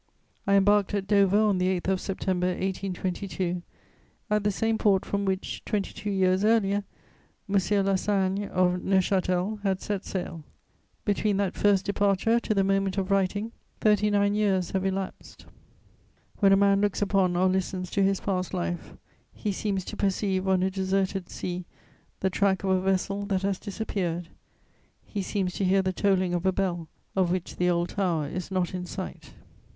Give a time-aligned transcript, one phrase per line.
[0.47, 3.61] I embarked at Dover on the 8th of September 1822,
[4.31, 6.85] at the same port from which, twenty two years earlier,
[7.47, 7.85] "M.
[7.85, 10.43] La Sagne of Neuchâtel" had set sail.
[11.05, 15.45] Between that first departure to the moment of writing, thirty nine years have elapsed.
[16.39, 18.95] When a man looks upon or listens to his past life,
[19.31, 21.65] he seems to perceive on a deserted sea
[22.21, 24.29] the track of a vessel that has disappeared;
[25.05, 28.49] he seems to hear the tolling of a bell of which the old tower is
[28.49, 29.35] not in sight.